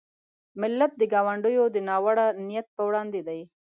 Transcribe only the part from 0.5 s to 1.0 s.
ملت